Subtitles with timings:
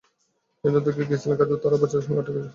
[0.61, 2.49] যে চারজন থেকে গিয়েছিল কার্যত তারাও বাচ্চাদের সঙ্গে আটকে গিয়েছিল।